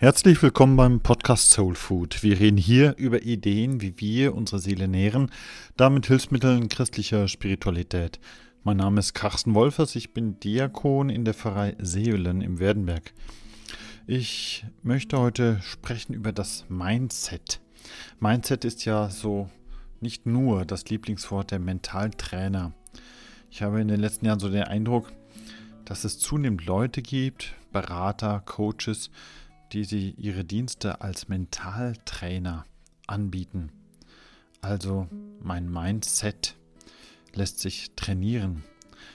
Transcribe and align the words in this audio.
Herzlich 0.00 0.42
willkommen 0.42 0.76
beim 0.76 1.00
Podcast 1.00 1.50
Soul 1.50 1.74
Food. 1.74 2.22
Wir 2.22 2.40
reden 2.40 2.56
hier 2.56 2.96
über 2.96 3.20
Ideen, 3.20 3.82
wie 3.82 4.00
wir 4.00 4.34
unsere 4.34 4.58
Seele 4.58 4.88
nähren, 4.88 5.30
damit 5.76 6.06
Hilfsmitteln 6.06 6.70
christlicher 6.70 7.28
Spiritualität. 7.28 8.18
Mein 8.64 8.78
Name 8.78 8.98
ist 8.98 9.12
Carsten 9.12 9.54
Wolfers, 9.54 9.94
ich 9.96 10.14
bin 10.14 10.40
Diakon 10.40 11.10
in 11.10 11.26
der 11.26 11.34
Pfarrei 11.34 11.76
Seelen 11.80 12.40
im 12.40 12.58
Werdenberg. 12.58 13.12
Ich 14.06 14.64
möchte 14.82 15.18
heute 15.18 15.60
sprechen 15.60 16.14
über 16.14 16.32
das 16.32 16.64
Mindset. 16.70 17.60
Mindset 18.20 18.64
ist 18.64 18.86
ja 18.86 19.10
so 19.10 19.50
nicht 20.00 20.24
nur 20.24 20.64
das 20.64 20.88
Lieblingswort 20.88 21.50
der 21.50 21.58
Mentaltrainer. 21.58 22.72
Ich 23.50 23.60
habe 23.60 23.82
in 23.82 23.88
den 23.88 24.00
letzten 24.00 24.24
Jahren 24.24 24.40
so 24.40 24.48
den 24.48 24.64
Eindruck, 24.64 25.12
dass 25.84 26.04
es 26.04 26.18
zunehmend 26.18 26.64
Leute 26.64 27.02
gibt, 27.02 27.52
Berater, 27.70 28.42
Coaches, 28.46 29.10
die 29.72 29.84
sie 29.84 30.10
ihre 30.12 30.44
Dienste 30.44 31.00
als 31.00 31.28
Mentaltrainer 31.28 32.64
anbieten. 33.06 33.70
Also 34.60 35.08
mein 35.40 35.70
Mindset 35.70 36.56
lässt 37.34 37.60
sich 37.60 37.92
trainieren. 37.96 38.64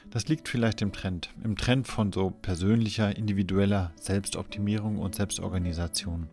Das 0.10 0.28
liegt 0.28 0.48
vielleicht 0.48 0.82
im 0.82 0.94
Trend, 0.94 1.30
im 1.44 1.58
Trend 1.58 1.88
von 1.88 2.12
so 2.12 2.30
persönlicher, 2.30 3.16
individueller 3.16 3.92
Selbstoptimierung 4.00 4.98
und 4.98 5.16
Selbstorganisation. 5.16 6.28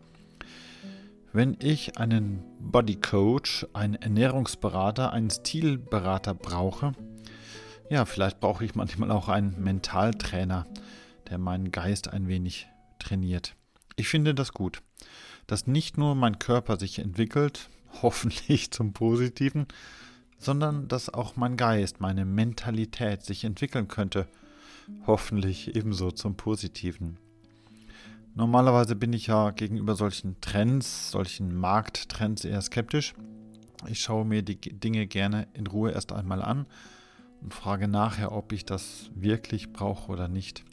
Wenn 1.33 1.57
ich 1.61 1.99
einen 1.99 2.45
Body 2.61 2.97
Coach, 2.97 3.67
einen 3.73 3.95
Ernährungsberater, 3.95 5.13
einen 5.13 5.31
Stilberater 5.31 6.35
brauche, 6.35 6.93
ja, 7.91 8.05
vielleicht 8.05 8.41
brauche 8.41 8.65
ich 8.65 8.75
manchmal 8.75 9.11
auch 9.11 9.29
einen 9.29 9.63
Mentaltrainer, 9.63 10.67
der 11.31 11.39
meinen 11.39 11.73
Geist 11.73 12.13
ein 12.13 12.29
wenig 12.29 12.69
trainiert. 12.99 13.57
Ich 13.97 14.09
finde 14.09 14.35
das 14.35 14.53
gut, 14.53 14.83
dass 15.47 15.67
nicht 15.67 15.99
nur 15.99 16.15
mein 16.15 16.39
Körper 16.39 16.79
sich 16.79 16.99
entwickelt, 16.99 17.69
hoffentlich 18.03 18.71
zum 18.71 18.93
Positiven, 18.93 19.67
sondern 20.39 20.89
dass 20.89 21.13
auch 21.13 21.37
mein 21.37 21.57
Geist, 21.57 22.01
meine 22.01 22.25
Mentalität 22.25 23.23
sich 23.23 23.45
entwickeln 23.45 23.89
könnte, 23.89 24.27
hoffentlich 25.07 25.77
ebenso 25.77 26.11
zum 26.11 26.37
Positiven. 26.37 27.19
Normalerweise 28.35 28.97
bin 28.97 29.13
ich 29.13 29.27
ja 29.27 29.51
gegenüber 29.51 29.95
solchen 29.95 30.41
Trends, 30.41 31.11
solchen 31.11 31.55
Markttrends 31.55 32.45
eher 32.45 32.63
skeptisch. 32.63 33.15
Ich 33.89 34.01
schaue 34.01 34.25
mir 34.25 34.43
die 34.43 34.57
Dinge 34.57 35.07
gerne 35.07 35.49
in 35.53 35.67
Ruhe 35.67 35.93
erst 35.93 36.13
einmal 36.13 36.41
an 36.41 36.67
und 37.43 37.53
frage 37.53 37.89
nachher, 37.89 38.33
ob 38.33 38.53
ich 38.53 38.65
das 38.65 39.11
wirklich 39.15 39.73
brauche 39.73 40.11
oder 40.11 40.29
nicht. 40.29 40.65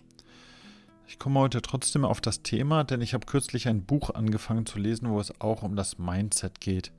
Ich 1.09 1.17
komme 1.17 1.39
heute 1.39 1.63
trotzdem 1.63 2.05
auf 2.05 2.21
das 2.21 2.43
Thema, 2.43 2.83
denn 2.83 3.01
ich 3.01 3.15
habe 3.15 3.25
kürzlich 3.25 3.67
ein 3.67 3.83
Buch 3.83 4.11
angefangen 4.11 4.67
zu 4.67 4.77
lesen, 4.77 5.09
wo 5.09 5.19
es 5.19 5.41
auch 5.41 5.63
um 5.63 5.75
das 5.75 5.97
Mindset 5.97 6.61
geht. 6.61 6.91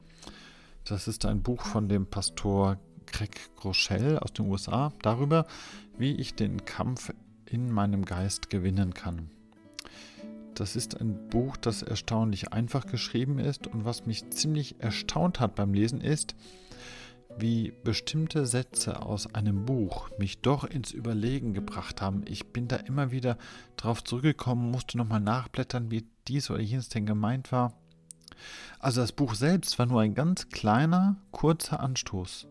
Das 0.85 1.07
ist 1.07 1.27
ein 1.27 1.45
Buch 1.45 1.65
von 1.65 1.89
dem 1.89 2.07
Pastor 2.07 2.77
Greg 3.07 3.55
Groeschel 3.55 4.19
aus 4.19 4.33
den 4.33 4.47
USA 4.47 4.93
darüber, 5.03 5.47
wie 5.97 6.17
ich 6.17 6.35
den 6.35 6.65
Kampf 6.65 7.13
in 7.47 7.71
meinem 7.71 8.05
Geist 8.05 8.51
gewinnen 8.51 8.95
kann. 8.95 9.31
Das 10.57 10.75
ist 10.75 11.01
ein 11.01 11.29
Buch, 11.29 11.57
das 11.57 11.83
erstaunlich 11.83 12.53
einfach 12.53 12.87
geschrieben 12.87 13.39
ist 13.39 13.69
und 13.69 13.85
was 13.85 14.07
mich 14.07 14.29
ziemlich 14.31 14.75
erstaunt 14.81 15.39
hat 15.39 15.55
beim 15.55 15.73
Lesen 15.73 16.01
ist, 16.01 16.35
wie 17.41 17.73
bestimmte 17.85 18.47
Sätze 18.47 19.03
aus 19.03 19.35
einem 19.35 19.65
Buch 19.65 20.11
mich 20.19 20.41
doch 20.41 20.65
ins 20.65 20.93
Überlegen 20.93 21.55
gebracht 21.55 22.01
haben. 22.01 22.23
Ich 22.27 22.53
bin 22.53 22.69
da 22.69 22.77
immer 22.77 23.11
wieder 23.11 23.39
drauf 23.77 24.05
zurückgekommen, 24.05 24.71
musste 24.71 24.99
nochmal 24.99 25.21
nachblättern, 25.21 25.91
wie 25.91 26.05
dies 26.29 26.51
oder 26.51 26.61
jenes 26.61 26.89
denn 26.89 27.07
gemeint 27.07 27.53
war. 27.53 27.75
Also 28.79 29.01
das 29.01 29.13
Buch 29.13 29.35
selbst 29.35 29.79
war 29.79 29.87
nur 29.87 30.01
ein 30.01 30.15
ganz 30.15 30.49
kleiner, 30.49 31.17
kurzer 31.31 31.81
Anstoß. 31.81 32.47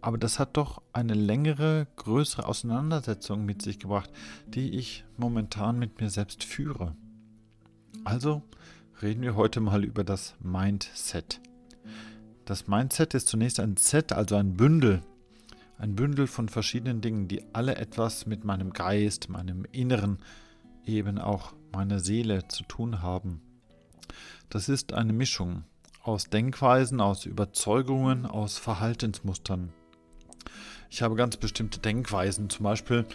Aber 0.00 0.18
das 0.18 0.38
hat 0.38 0.56
doch 0.56 0.82
eine 0.92 1.14
längere, 1.14 1.86
größere 1.96 2.46
Auseinandersetzung 2.46 3.44
mit 3.44 3.62
sich 3.62 3.78
gebracht, 3.78 4.10
die 4.46 4.76
ich 4.78 5.04
momentan 5.16 5.78
mit 5.78 6.00
mir 6.00 6.10
selbst 6.10 6.44
führe. 6.44 6.94
Also 8.04 8.42
reden 9.02 9.22
wir 9.22 9.34
heute 9.34 9.60
mal 9.60 9.84
über 9.84 10.04
das 10.04 10.34
Mindset. 10.40 11.40
Das 12.46 12.68
Mindset 12.68 13.12
ist 13.14 13.26
zunächst 13.26 13.58
ein 13.58 13.76
Set, 13.76 14.12
also 14.12 14.36
ein 14.36 14.54
Bündel. 14.54 15.02
Ein 15.78 15.96
Bündel 15.96 16.28
von 16.28 16.48
verschiedenen 16.48 17.00
Dingen, 17.00 17.26
die 17.26 17.42
alle 17.52 17.74
etwas 17.74 18.24
mit 18.24 18.44
meinem 18.44 18.72
Geist, 18.72 19.28
meinem 19.28 19.66
Inneren, 19.72 20.18
eben 20.84 21.18
auch 21.18 21.54
meiner 21.72 21.98
Seele 21.98 22.46
zu 22.46 22.62
tun 22.62 23.02
haben. 23.02 23.40
Das 24.48 24.68
ist 24.68 24.92
eine 24.92 25.12
Mischung 25.12 25.64
aus 26.04 26.30
Denkweisen, 26.30 27.00
aus 27.00 27.26
Überzeugungen, 27.26 28.26
aus 28.26 28.58
Verhaltensmustern. 28.58 29.72
Ich 30.88 31.02
habe 31.02 31.16
ganz 31.16 31.36
bestimmte 31.38 31.80
Denkweisen, 31.80 32.48
zum 32.48 32.62
Beispiel, 32.62 33.06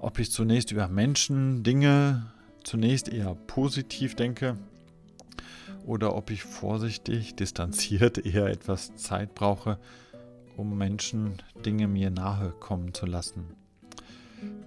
ob 0.00 0.18
ich 0.18 0.32
zunächst 0.32 0.72
über 0.72 0.88
Menschen, 0.88 1.62
Dinge 1.62 2.32
zunächst 2.64 3.08
eher 3.08 3.36
positiv 3.36 4.16
denke 4.16 4.58
oder 5.84 6.14
ob 6.14 6.30
ich 6.30 6.42
vorsichtig, 6.42 7.34
distanziert 7.36 8.18
eher 8.26 8.46
etwas 8.46 8.94
Zeit 8.96 9.34
brauche, 9.34 9.78
um 10.56 10.76
Menschen 10.76 11.34
Dinge 11.64 11.88
mir 11.88 12.10
nahe 12.10 12.50
kommen 12.50 12.94
zu 12.94 13.06
lassen. 13.06 13.56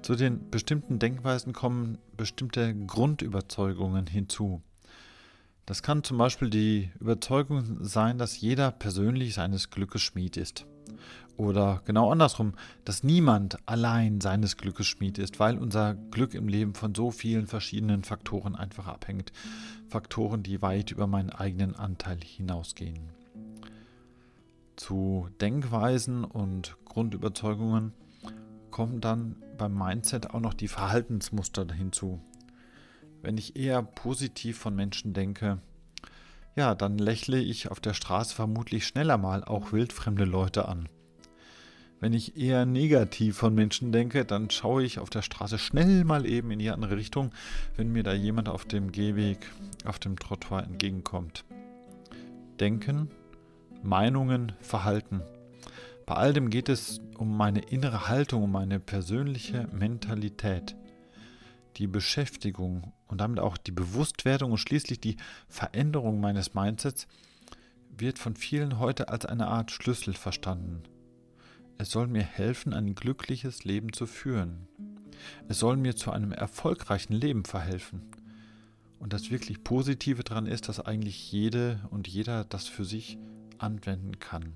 Zu 0.02 0.16
den 0.16 0.50
bestimmten 0.50 1.00
Denkweisen 1.00 1.54
kommen 1.54 1.98
bestimmte 2.18 2.76
Grundüberzeugungen 2.76 4.08
hinzu. 4.08 4.62
Das 5.66 5.82
kann 5.82 6.04
zum 6.04 6.18
Beispiel 6.18 6.50
die 6.50 6.92
Überzeugung 7.00 7.78
sein, 7.84 8.18
dass 8.18 8.40
jeder 8.40 8.72
persönlich 8.72 9.34
seines 9.34 9.70
Glückes 9.70 10.02
Schmied 10.02 10.36
ist. 10.36 10.66
Oder 11.36 11.82
genau 11.86 12.12
andersrum, 12.12 12.54
dass 12.86 13.04
niemand 13.04 13.58
allein 13.68 14.22
seines 14.22 14.58
Glückes 14.58 14.86
Schmied 14.86 15.18
ist, 15.18 15.40
weil 15.40 15.58
unser 15.58 15.96
Glück 15.96 16.36
im 16.36 16.48
Leben 16.48 16.76
von 16.76 16.94
so 16.94 17.10
vielen 17.10 17.48
verschiedenen 17.48 18.04
Faktoren 18.04 18.56
einfach 18.56 18.88
abhängt. 18.88 19.32
Faktoren, 19.90 20.44
die 20.44 20.62
weit 20.62 20.92
über 20.92 21.08
meinen 21.08 21.32
eigenen 21.32 21.76
Anteil 21.76 22.20
hinausgehen. 22.24 23.10
Zu 24.76 25.30
Denkweisen 25.42 26.24
und 26.24 26.78
Grundüberzeugungen 26.86 27.94
kommen 28.70 29.02
dann 29.02 29.36
beim 29.58 29.78
Mindset 29.78 30.32
auch 30.32 30.40
noch 30.40 30.54
die 30.54 30.68
Verhaltensmuster 30.68 31.66
hinzu. 31.72 32.20
Wenn 33.22 33.38
ich 33.38 33.56
eher 33.56 33.82
positiv 33.82 34.58
von 34.58 34.76
Menschen 34.76 35.14
denke, 35.14 35.60
ja, 36.56 36.76
dann 36.76 36.98
lächle 36.98 37.40
ich 37.40 37.72
auf 37.72 37.80
der 37.80 37.94
Straße 37.94 38.36
vermutlich 38.36 38.86
schneller 38.86 39.18
mal 39.18 39.44
auch 39.44 39.72
wildfremde 39.72 40.26
Leute 40.26 40.68
an. 40.68 40.90
Wenn 42.04 42.12
ich 42.12 42.36
eher 42.36 42.66
negativ 42.66 43.38
von 43.38 43.56
Menschen 43.56 43.94
denke, 43.94 44.26
dann 44.26 44.50
schaue 44.50 44.84
ich 44.84 45.00
auf 45.00 45.10
der 45.10 45.22
Straße 45.22 45.58
schnell 45.58 46.04
mal 46.04 46.26
eben 46.26 46.52
in 46.52 46.60
die 46.60 46.70
andere 46.70 46.98
Richtung, 46.98 47.32
wenn 47.78 47.94
mir 47.94 48.04
da 48.04 48.12
jemand 48.12 48.50
auf 48.50 48.66
dem 48.66 48.92
Gehweg, 48.92 49.50
auf 49.86 50.00
dem 50.00 50.20
Trottoir 50.20 50.64
entgegenkommt. 50.64 51.46
Denken, 52.60 53.10
Meinungen, 53.84 54.52
Verhalten. 54.60 55.22
Bei 56.06 56.16
all 56.16 56.34
dem 56.34 56.50
geht 56.50 56.68
es 56.68 57.00
um 57.18 57.38
meine 57.38 57.62
innere 57.62 58.10
Haltung, 58.10 58.44
um 58.44 58.52
meine 58.52 58.82
persönliche 58.82 59.70
Mentalität. 59.72 60.76
Die 61.78 61.88
Beschäftigung 61.88 62.92
und 63.08 63.22
damit 63.22 63.40
auch 63.40 63.56
die 63.56 63.72
Bewusstwerdung 63.72 64.52
und 64.52 64.58
schließlich 64.58 65.00
die 65.00 65.16
Veränderung 65.48 66.20
meines 66.20 66.54
Mindsets 66.54 67.08
wird 67.98 68.20
von 68.20 68.36
vielen 68.36 68.78
heute 68.78 69.08
als 69.08 69.26
eine 69.26 69.48
Art 69.48 69.72
Schlüssel 69.72 70.16
verstanden. 70.16 70.84
Es 71.78 71.92
soll 71.92 72.08
mir 72.08 72.24
helfen, 72.24 72.74
ein 72.74 72.96
glückliches 72.96 73.64
Leben 73.64 73.94
zu 73.94 74.06
führen. 74.06 74.68
Es 75.48 75.60
soll 75.60 75.78
mir 75.78 75.96
zu 75.96 76.12
einem 76.12 76.32
erfolgreichen 76.32 77.14
Leben 77.14 77.46
verhelfen. 77.46 78.02
Und 79.00 79.14
das 79.14 79.32
wirklich 79.32 79.64
Positive 79.64 80.24
daran 80.24 80.46
ist, 80.46 80.70
dass 80.70 80.80
eigentlich 80.80 81.32
jede 81.32 81.80
und 81.90 82.08
jeder 82.08 82.46
das 82.46 82.68
für 82.68 82.86
sich 82.86 83.18
anwenden 83.58 84.20
kann. 84.20 84.54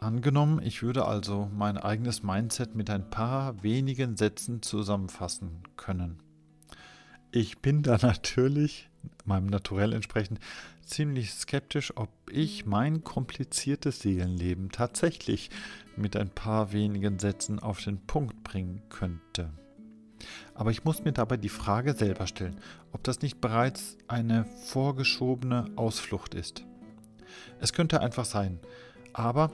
Angenommen, 0.00 0.62
ich 0.62 0.82
würde 0.82 1.06
also 1.06 1.50
mein 1.54 1.78
eigenes 1.78 2.22
Mindset 2.22 2.74
mit 2.74 2.90
ein 2.90 3.10
paar 3.10 3.62
wenigen 3.62 4.16
Sätzen 4.16 4.62
zusammenfassen 4.62 5.62
können. 5.76 6.20
Ich 7.32 7.58
bin 7.58 7.82
da 7.82 7.98
natürlich 8.02 8.88
meinem 9.24 9.46
Naturell 9.46 9.92
entsprechend 9.92 10.40
ziemlich 10.84 11.32
skeptisch, 11.32 11.92
ob 11.96 12.08
ich 12.30 12.66
mein 12.66 13.04
kompliziertes 13.04 14.00
Seelenleben 14.00 14.70
tatsächlich 14.70 15.50
mit 15.96 16.16
ein 16.16 16.30
paar 16.30 16.72
wenigen 16.72 17.18
Sätzen 17.18 17.58
auf 17.58 17.82
den 17.82 17.98
Punkt 18.06 18.44
bringen 18.44 18.82
könnte. 18.88 19.50
Aber 20.54 20.70
ich 20.70 20.84
muss 20.84 21.04
mir 21.04 21.12
dabei 21.12 21.36
die 21.36 21.48
Frage 21.48 21.94
selber 21.94 22.26
stellen, 22.26 22.60
ob 22.92 23.02
das 23.04 23.20
nicht 23.20 23.40
bereits 23.40 23.98
eine 24.08 24.44
vorgeschobene 24.64 25.70
Ausflucht 25.76 26.34
ist. 26.34 26.64
Es 27.60 27.72
könnte 27.72 28.00
einfach 28.00 28.24
sein, 28.24 28.60
aber 29.12 29.50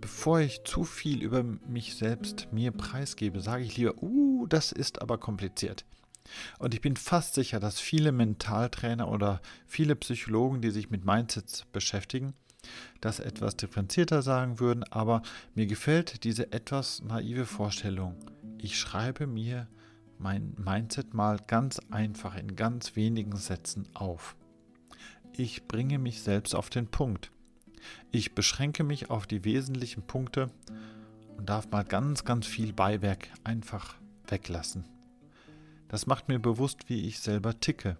bevor 0.00 0.40
ich 0.40 0.64
zu 0.64 0.84
viel 0.84 1.22
über 1.22 1.42
mich 1.42 1.94
selbst 1.94 2.48
mir 2.52 2.72
preisgebe, 2.72 3.40
sage 3.40 3.64
ich 3.64 3.76
lieber, 3.76 4.02
uh, 4.02 4.46
das 4.48 4.72
ist 4.72 5.00
aber 5.00 5.18
kompliziert. 5.18 5.84
Und 6.58 6.74
ich 6.74 6.80
bin 6.80 6.96
fast 6.96 7.34
sicher, 7.34 7.60
dass 7.60 7.80
viele 7.80 8.12
Mentaltrainer 8.12 9.08
oder 9.08 9.40
viele 9.66 9.96
Psychologen, 9.96 10.60
die 10.60 10.70
sich 10.70 10.90
mit 10.90 11.04
Mindsets 11.04 11.64
beschäftigen, 11.72 12.34
das 13.00 13.18
etwas 13.18 13.56
differenzierter 13.56 14.22
sagen 14.22 14.60
würden, 14.60 14.84
aber 14.84 15.22
mir 15.54 15.66
gefällt 15.66 16.24
diese 16.24 16.52
etwas 16.52 17.02
naive 17.02 17.46
Vorstellung. 17.46 18.16
Ich 18.58 18.78
schreibe 18.78 19.26
mir 19.26 19.68
mein 20.18 20.54
Mindset 20.56 21.14
mal 21.14 21.38
ganz 21.46 21.80
einfach 21.90 22.36
in 22.36 22.54
ganz 22.54 22.94
wenigen 22.94 23.36
Sätzen 23.36 23.88
auf. 23.94 24.36
Ich 25.36 25.66
bringe 25.66 25.98
mich 25.98 26.22
selbst 26.22 26.54
auf 26.54 26.70
den 26.70 26.86
Punkt. 26.86 27.32
Ich 28.12 28.34
beschränke 28.34 28.84
mich 28.84 29.10
auf 29.10 29.26
die 29.26 29.44
wesentlichen 29.44 30.02
Punkte 30.02 30.50
und 31.36 31.48
darf 31.48 31.70
mal 31.70 31.82
ganz, 31.84 32.24
ganz 32.24 32.46
viel 32.46 32.72
Beiwerk 32.72 33.28
einfach 33.42 33.96
weglassen. 34.28 34.84
Das 35.92 36.06
macht 36.06 36.28
mir 36.28 36.38
bewusst, 36.38 36.88
wie 36.88 37.06
ich 37.06 37.20
selber 37.20 37.60
ticke. 37.60 37.98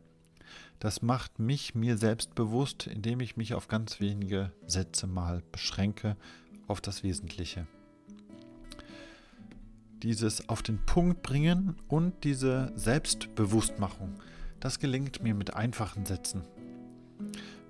Das 0.79 1.03
macht 1.03 1.39
mich 1.39 1.75
mir 1.75 1.99
selbst 1.99 2.35
bewusst, 2.35 2.87
indem 2.87 3.21
ich 3.21 3.37
mich 3.37 3.53
auf 3.53 3.69
ganz 3.69 4.00
wenige 4.00 4.50
Sätze 4.67 5.06
mal 5.06 5.43
beschränke, 5.53 6.17
auf 6.69 6.81
das 6.81 7.03
Wesentliche. 7.03 7.67
Dieses 10.03 10.49
auf 10.49 10.62
den 10.62 10.79
Punkt 10.87 11.23
bringen 11.23 11.77
und 11.87 12.25
diese 12.25 12.73
Selbstbewusstmachung, 12.77 14.15
das 14.59 14.79
gelingt 14.79 15.23
mir 15.23 15.35
mit 15.35 15.53
einfachen 15.53 16.06
Sätzen. 16.06 16.44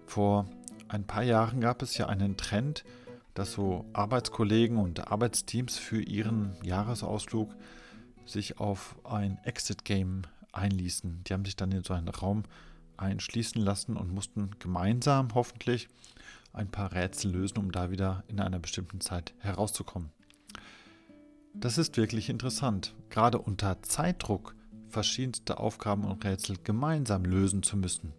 Vor 0.06 0.48
ein 0.86 1.04
paar 1.04 1.24
Jahren 1.24 1.60
gab 1.60 1.82
es 1.82 1.98
ja 1.98 2.06
einen 2.06 2.36
Trend, 2.36 2.84
dass 3.34 3.50
so 3.50 3.86
Arbeitskollegen 3.92 4.76
und 4.76 5.08
Arbeitsteams 5.10 5.78
für 5.78 6.00
ihren 6.00 6.54
Jahresausflug 6.62 7.52
sich 8.26 8.58
auf 8.58 8.96
ein 9.04 9.38
Exit-Game 9.44 10.22
einließen. 10.52 11.24
Die 11.24 11.32
haben 11.32 11.44
sich 11.44 11.56
dann 11.56 11.72
in 11.72 11.84
so 11.84 11.94
einen 11.94 12.08
Raum 12.08 12.44
einschließen 12.96 13.60
lassen 13.60 13.96
und 13.96 14.12
mussten 14.12 14.50
gemeinsam 14.58 15.28
hoffentlich 15.34 15.88
ein 16.52 16.70
paar 16.70 16.92
Rätsel 16.92 17.32
lösen, 17.32 17.58
um 17.58 17.72
da 17.72 17.90
wieder 17.90 18.24
in 18.28 18.40
einer 18.40 18.58
bestimmten 18.58 19.00
Zeit 19.00 19.34
herauszukommen. 19.38 20.10
Das 21.54 21.78
ist 21.78 21.96
wirklich 21.96 22.28
interessant, 22.28 22.94
gerade 23.10 23.38
unter 23.38 23.82
Zeitdruck 23.82 24.54
verschiedenste 24.88 25.58
Aufgaben 25.58 26.04
und 26.04 26.24
Rätsel 26.24 26.56
gemeinsam 26.62 27.24
lösen 27.24 27.62
zu 27.62 27.76
müssen. 27.76 28.12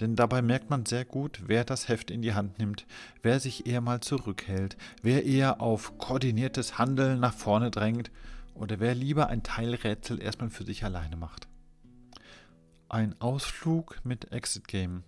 Denn 0.00 0.14
dabei 0.14 0.42
merkt 0.42 0.70
man 0.70 0.86
sehr 0.86 1.04
gut, 1.04 1.42
wer 1.46 1.64
das 1.64 1.88
Heft 1.88 2.10
in 2.10 2.22
die 2.22 2.34
Hand 2.34 2.58
nimmt, 2.58 2.86
wer 3.22 3.40
sich 3.40 3.66
eher 3.66 3.80
mal 3.80 4.00
zurückhält, 4.00 4.76
wer 5.02 5.24
eher 5.24 5.60
auf 5.60 5.98
koordiniertes 5.98 6.78
Handeln 6.78 7.18
nach 7.18 7.34
vorne 7.34 7.70
drängt 7.70 8.10
oder 8.58 8.80
wer 8.80 8.94
lieber 8.94 9.28
ein 9.28 9.42
Teilrätsel 9.42 10.20
erstmal 10.20 10.50
für 10.50 10.64
sich 10.64 10.84
alleine 10.84 11.16
macht. 11.16 11.48
Ein 12.88 13.14
Ausflug 13.20 14.00
mit 14.04 14.32
Exit 14.32 14.66
Game 14.66 15.04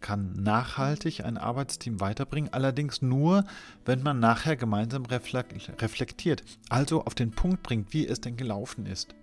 kann 0.00 0.32
nachhaltig 0.34 1.24
ein 1.24 1.38
Arbeitsteam 1.38 2.00
weiterbringen, 2.00 2.52
allerdings 2.52 3.02
nur, 3.02 3.44
wenn 3.84 4.02
man 4.02 4.20
nachher 4.20 4.56
gemeinsam 4.56 5.04
reflektiert, 5.06 6.44
also 6.68 7.04
auf 7.04 7.14
den 7.14 7.32
Punkt 7.32 7.62
bringt, 7.62 7.92
wie 7.92 8.06
es 8.06 8.20
denn 8.20 8.36
gelaufen 8.36 8.86
ist, 8.86 9.14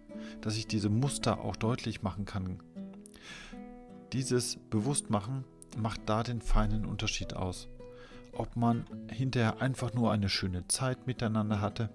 dass 0.41 0.57
ich 0.57 0.67
diese 0.67 0.89
Muster 0.89 1.39
auch 1.39 1.55
deutlich 1.55 2.03
machen 2.03 2.25
kann. 2.25 2.59
Dieses 4.13 4.57
Bewusstmachen 4.69 5.45
macht 5.77 6.01
da 6.05 6.23
den 6.23 6.41
feinen 6.41 6.85
Unterschied 6.85 7.33
aus. 7.33 7.67
Ob 8.31 8.55
man 8.55 8.85
hinterher 9.09 9.61
einfach 9.61 9.93
nur 9.93 10.11
eine 10.11 10.29
schöne 10.29 10.67
Zeit 10.67 11.07
miteinander 11.07 11.61
hatte 11.61 11.89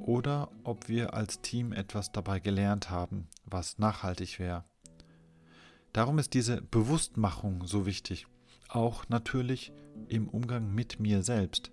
oder 0.00 0.50
ob 0.64 0.88
wir 0.88 1.14
als 1.14 1.40
Team 1.40 1.72
etwas 1.72 2.12
dabei 2.12 2.40
gelernt 2.40 2.90
haben, 2.90 3.28
was 3.44 3.78
nachhaltig 3.78 4.38
wäre. 4.38 4.64
Darum 5.92 6.18
ist 6.18 6.34
diese 6.34 6.62
Bewusstmachung 6.62 7.66
so 7.66 7.86
wichtig, 7.86 8.26
auch 8.68 9.08
natürlich 9.08 9.72
im 10.08 10.28
Umgang 10.28 10.74
mit 10.74 11.00
mir 11.00 11.22
selbst. 11.22 11.70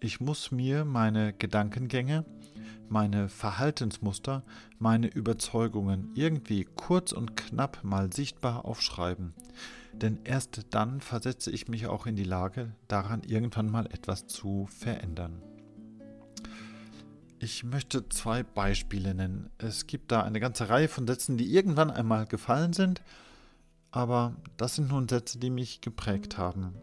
Ich 0.00 0.20
muss 0.20 0.50
mir 0.50 0.84
meine 0.84 1.32
Gedankengänge, 1.32 2.24
meine 2.88 3.28
Verhaltensmuster, 3.28 4.42
meine 4.78 5.08
Überzeugungen 5.08 6.10
irgendwie 6.14 6.64
kurz 6.64 7.12
und 7.12 7.36
knapp 7.36 7.84
mal 7.84 8.12
sichtbar 8.12 8.64
aufschreiben. 8.64 9.34
Denn 9.92 10.18
erst 10.24 10.66
dann 10.70 11.00
versetze 11.00 11.50
ich 11.50 11.68
mich 11.68 11.86
auch 11.86 12.06
in 12.06 12.16
die 12.16 12.24
Lage, 12.24 12.72
daran 12.86 13.22
irgendwann 13.24 13.70
mal 13.70 13.86
etwas 13.86 14.26
zu 14.26 14.66
verändern. 14.70 15.42
Ich 17.40 17.62
möchte 17.62 18.08
zwei 18.08 18.42
Beispiele 18.42 19.14
nennen. 19.14 19.48
Es 19.58 19.86
gibt 19.86 20.10
da 20.10 20.22
eine 20.22 20.40
ganze 20.40 20.68
Reihe 20.68 20.88
von 20.88 21.06
Sätzen, 21.06 21.36
die 21.36 21.54
irgendwann 21.54 21.90
einmal 21.90 22.26
gefallen 22.26 22.72
sind, 22.72 23.00
aber 23.92 24.34
das 24.56 24.74
sind 24.74 24.88
nun 24.88 25.08
Sätze, 25.08 25.38
die 25.38 25.50
mich 25.50 25.80
geprägt 25.80 26.36
haben. 26.36 26.74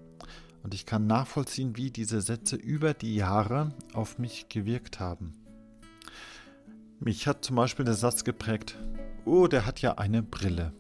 Und 0.64 0.74
ich 0.74 0.86
kann 0.86 1.08
nachvollziehen, 1.08 1.76
wie 1.76 1.92
diese 1.92 2.22
Sätze 2.22 2.56
über 2.56 2.94
die 2.94 3.16
Jahre 3.16 3.74
auf 3.94 4.18
mich 4.18 4.48
gewirkt 4.48 5.02
haben. 5.02 5.34
Mich 7.02 7.28
hat 7.28 7.44
zum 7.44 7.58
Beispiel 7.58 7.84
der 7.84 7.94
Satz 7.94 8.24
geprägt, 8.24 8.78
oh, 9.26 9.48
der 9.48 9.66
hat 9.66 9.82
ja 9.82 9.98
eine 9.98 10.24
Brille. 10.24 10.72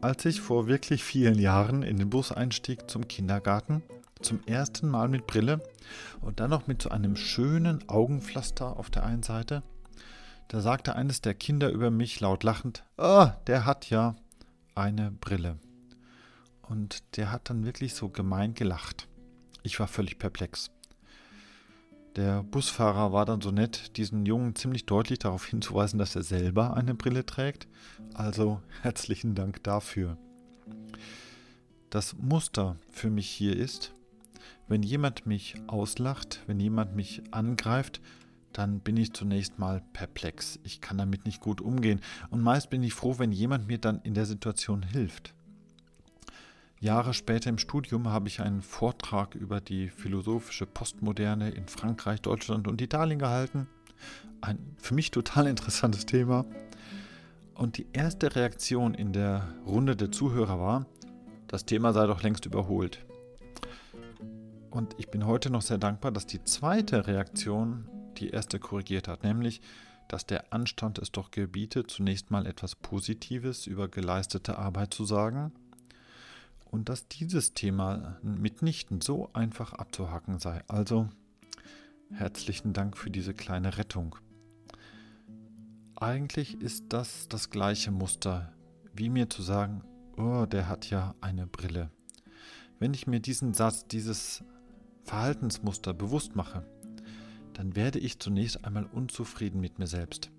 Als 0.00 0.24
ich 0.24 0.40
vor 0.40 0.68
wirklich 0.68 1.02
vielen 1.02 1.40
Jahren 1.40 1.82
in 1.82 1.96
den 1.96 2.08
Bus 2.08 2.30
einstieg 2.30 2.88
zum 2.88 3.08
Kindergarten, 3.08 3.82
zum 4.20 4.40
ersten 4.46 4.88
Mal 4.88 5.08
mit 5.08 5.26
Brille 5.26 5.60
und 6.20 6.40
dann 6.40 6.50
noch 6.50 6.66
mit 6.66 6.82
so 6.82 6.90
einem 6.90 7.16
schönen 7.16 7.88
Augenpflaster 7.88 8.76
auf 8.76 8.90
der 8.90 9.04
einen 9.04 9.22
Seite. 9.22 9.62
Da 10.48 10.60
sagte 10.60 10.96
eines 10.96 11.20
der 11.20 11.34
Kinder 11.34 11.70
über 11.70 11.90
mich 11.90 12.20
laut 12.20 12.42
lachend, 12.42 12.84
ah, 12.96 13.26
oh, 13.26 13.42
der 13.46 13.66
hat 13.66 13.90
ja 13.90 14.16
eine 14.74 15.10
Brille. 15.10 15.58
Und 16.62 17.16
der 17.16 17.32
hat 17.32 17.50
dann 17.50 17.64
wirklich 17.64 17.94
so 17.94 18.08
gemein 18.08 18.54
gelacht. 18.54 19.08
Ich 19.62 19.78
war 19.80 19.88
völlig 19.88 20.18
perplex. 20.18 20.70
Der 22.16 22.42
Busfahrer 22.42 23.12
war 23.12 23.24
dann 23.26 23.40
so 23.40 23.50
nett, 23.50 23.96
diesen 23.96 24.26
Jungen 24.26 24.56
ziemlich 24.56 24.86
deutlich 24.86 25.18
darauf 25.18 25.46
hinzuweisen, 25.46 25.98
dass 25.98 26.16
er 26.16 26.22
selber 26.22 26.76
eine 26.76 26.94
Brille 26.94 27.24
trägt. 27.24 27.68
Also 28.14 28.60
herzlichen 28.82 29.34
Dank 29.34 29.62
dafür. 29.62 30.16
Das 31.90 32.16
Muster 32.18 32.76
für 32.90 33.08
mich 33.08 33.28
hier 33.28 33.56
ist, 33.56 33.94
wenn 34.68 34.82
jemand 34.82 35.26
mich 35.26 35.54
auslacht, 35.66 36.42
wenn 36.46 36.60
jemand 36.60 36.94
mich 36.94 37.22
angreift, 37.30 38.00
dann 38.52 38.80
bin 38.80 38.96
ich 38.96 39.12
zunächst 39.12 39.58
mal 39.58 39.82
perplex. 39.92 40.58
Ich 40.64 40.80
kann 40.80 40.98
damit 40.98 41.26
nicht 41.26 41.40
gut 41.40 41.60
umgehen 41.60 42.00
und 42.30 42.42
meist 42.42 42.70
bin 42.70 42.82
ich 42.82 42.94
froh, 42.94 43.18
wenn 43.18 43.32
jemand 43.32 43.68
mir 43.68 43.78
dann 43.78 44.00
in 44.02 44.14
der 44.14 44.26
Situation 44.26 44.82
hilft. 44.82 45.34
Jahre 46.80 47.12
später 47.12 47.50
im 47.50 47.58
Studium 47.58 48.08
habe 48.08 48.28
ich 48.28 48.40
einen 48.40 48.62
Vortrag 48.62 49.34
über 49.34 49.60
die 49.60 49.88
philosophische 49.88 50.64
Postmoderne 50.64 51.50
in 51.50 51.66
Frankreich, 51.66 52.20
Deutschland 52.20 52.68
und 52.68 52.80
Italien 52.80 53.18
gehalten. 53.18 53.66
Ein 54.40 54.58
für 54.76 54.94
mich 54.94 55.10
total 55.10 55.46
interessantes 55.48 56.06
Thema. 56.06 56.44
Und 57.54 57.78
die 57.78 57.86
erste 57.92 58.36
Reaktion 58.36 58.94
in 58.94 59.12
der 59.12 59.52
Runde 59.66 59.96
der 59.96 60.12
Zuhörer 60.12 60.60
war, 60.60 60.86
das 61.48 61.64
Thema 61.64 61.92
sei 61.92 62.06
doch 62.06 62.22
längst 62.22 62.46
überholt. 62.46 63.04
Und 64.70 64.94
ich 64.98 65.10
bin 65.10 65.26
heute 65.26 65.50
noch 65.50 65.62
sehr 65.62 65.78
dankbar, 65.78 66.12
dass 66.12 66.26
die 66.26 66.42
zweite 66.44 67.06
Reaktion 67.06 67.88
die 68.18 68.30
erste 68.30 68.58
korrigiert 68.58 69.08
hat, 69.08 69.22
nämlich, 69.22 69.60
dass 70.08 70.26
der 70.26 70.52
Anstand 70.52 70.98
es 70.98 71.12
doch 71.12 71.30
gebietet, 71.30 71.90
zunächst 71.90 72.30
mal 72.30 72.46
etwas 72.46 72.74
Positives 72.74 73.66
über 73.66 73.88
geleistete 73.88 74.58
Arbeit 74.58 74.92
zu 74.92 75.04
sagen 75.04 75.52
und 76.70 76.88
dass 76.88 77.08
dieses 77.08 77.54
Thema 77.54 78.18
mitnichten 78.22 79.00
so 79.00 79.30
einfach 79.32 79.72
abzuhaken 79.72 80.38
sei. 80.38 80.62
Also 80.68 81.08
herzlichen 82.10 82.72
Dank 82.72 82.96
für 82.96 83.10
diese 83.10 83.34
kleine 83.34 83.76
Rettung. 83.78 84.16
Eigentlich 85.96 86.60
ist 86.60 86.84
das 86.90 87.28
das 87.28 87.50
gleiche 87.50 87.90
Muster, 87.90 88.52
wie 88.94 89.10
mir 89.10 89.28
zu 89.28 89.42
sagen, 89.42 89.82
oh, 90.16 90.46
der 90.46 90.68
hat 90.68 90.90
ja 90.90 91.14
eine 91.20 91.46
Brille. 91.46 91.90
Wenn 92.78 92.94
ich 92.94 93.06
mir 93.06 93.20
diesen 93.20 93.54
Satz, 93.54 93.86
dieses 93.88 94.44
Verhaltensmuster 95.08 95.94
bewusst 95.94 96.36
mache, 96.36 96.64
dann 97.54 97.74
werde 97.74 97.98
ich 97.98 98.18
zunächst 98.18 98.66
einmal 98.66 98.84
unzufrieden 98.84 99.58
mit 99.58 99.78
mir 99.78 99.86
selbst. 99.86 100.30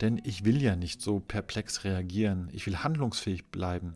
Denn 0.00 0.20
ich 0.24 0.44
will 0.44 0.60
ja 0.60 0.74
nicht 0.74 1.00
so 1.00 1.20
perplex 1.20 1.84
reagieren, 1.84 2.48
ich 2.52 2.66
will 2.66 2.78
handlungsfähig 2.78 3.46
bleiben. 3.46 3.94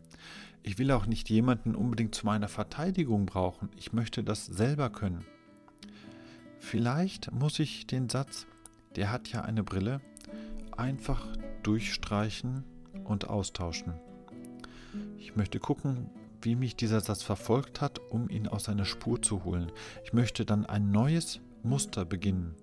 Ich 0.61 0.77
will 0.77 0.91
auch 0.91 1.07
nicht 1.07 1.29
jemanden 1.29 1.75
unbedingt 1.75 2.15
zu 2.15 2.25
meiner 2.25 2.47
Verteidigung 2.47 3.25
brauchen, 3.25 3.69
ich 3.75 3.91
möchte 3.91 4.23
das 4.23 4.45
selber 4.45 4.89
können. 4.89 5.25
Vielleicht 6.59 7.33
muss 7.33 7.59
ich 7.59 7.85
den 7.85 8.07
Satz, 8.07 8.47
der 8.95 9.11
hat 9.11 9.27
ja 9.27 9.41
eine 9.41 9.63
Brille, 9.63 9.99
einfach 10.71 11.27
durchstreichen 11.63 12.63
und 13.03 13.27
austauschen. 13.27 13.93
Ich 15.17 15.35
möchte 15.35 15.59
gucken, 15.59 16.09
wie 16.45 16.55
mich 16.55 16.75
dieser 16.75 17.01
Satz 17.01 17.23
verfolgt 17.23 17.81
hat, 17.81 17.99
um 18.09 18.29
ihn 18.29 18.47
aus 18.47 18.65
seiner 18.65 18.85
Spur 18.85 19.21
zu 19.21 19.43
holen. 19.43 19.71
Ich 20.03 20.13
möchte 20.13 20.45
dann 20.45 20.65
ein 20.65 20.91
neues 20.91 21.39
Muster 21.63 22.05
beginnen. 22.05 22.55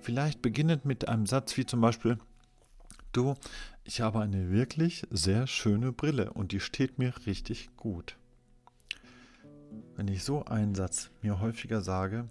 Vielleicht 0.00 0.42
beginnend 0.42 0.84
mit 0.84 1.08
einem 1.08 1.26
Satz 1.26 1.56
wie 1.56 1.66
zum 1.66 1.80
Beispiel, 1.80 2.18
Du, 3.12 3.34
ich 3.84 4.00
habe 4.00 4.20
eine 4.20 4.50
wirklich 4.50 5.06
sehr 5.10 5.46
schöne 5.46 5.92
Brille 5.92 6.32
und 6.32 6.50
die 6.50 6.58
steht 6.58 6.98
mir 6.98 7.14
richtig 7.26 7.70
gut. 7.76 8.16
Wenn 9.94 10.08
ich 10.08 10.24
so 10.24 10.44
einen 10.46 10.74
Satz 10.74 11.10
mir 11.22 11.40
häufiger 11.40 11.80
sage, 11.80 12.28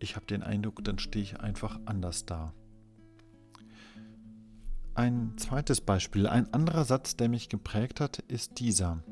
ich 0.00 0.16
habe 0.16 0.26
den 0.26 0.42
Eindruck, 0.42 0.82
dann 0.82 0.98
stehe 0.98 1.22
ich 1.22 1.40
einfach 1.40 1.78
anders 1.84 2.26
da. 2.26 2.52
Ein 4.94 5.34
zweites 5.36 5.80
Beispiel, 5.80 6.26
ein 6.26 6.52
anderer 6.52 6.84
Satz, 6.84 7.16
der 7.16 7.28
mich 7.28 7.48
geprägt 7.48 8.00
hat, 8.00 8.18
ist 8.26 8.58
dieser. 8.58 9.04